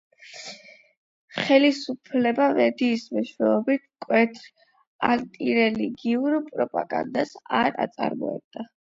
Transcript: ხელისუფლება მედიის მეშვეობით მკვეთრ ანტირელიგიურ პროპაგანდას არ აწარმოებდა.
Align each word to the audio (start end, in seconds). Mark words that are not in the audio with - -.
ხელისუფლება 1.47 2.45
მედიის 2.59 3.03
მეშვეობით 3.17 3.83
მკვეთრ 3.89 4.47
ანტირელიგიურ 5.09 6.39
პროპაგანდას 6.47 7.35
არ 7.59 7.77
აწარმოებდა. 7.85 8.65